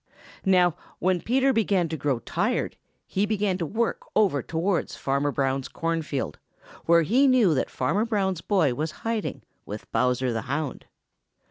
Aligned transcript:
Now, 0.47 0.75
when 0.97 1.21
Peter 1.21 1.53
began 1.53 1.87
to 1.89 1.95
grow 1.95 2.17
tired 2.17 2.75
he 3.05 3.27
began 3.27 3.59
to 3.59 3.67
work 3.67 4.01
over 4.15 4.41
towards 4.41 4.95
Farmer 4.95 5.31
Brown's 5.31 5.67
corn 5.67 6.01
field, 6.01 6.39
where 6.85 7.03
he 7.03 7.27
knew 7.27 7.53
that 7.53 7.69
Farmer 7.69 8.05
Brown's 8.05 8.41
boy 8.41 8.73
was 8.73 8.89
hiding, 9.05 9.43
with 9.63 9.91
Bowser 9.91 10.33
the 10.33 10.41
Hound. 10.49 10.87